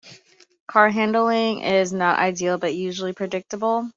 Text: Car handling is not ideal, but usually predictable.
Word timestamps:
Car 0.65 0.89
handling 0.89 1.59
is 1.61 1.93
not 1.93 2.17
ideal, 2.17 2.57
but 2.57 2.73
usually 2.73 3.13
predictable. 3.13 3.87